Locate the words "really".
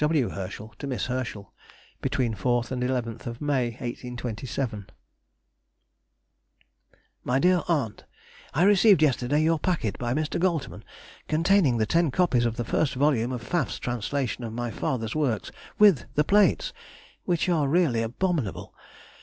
17.67-18.01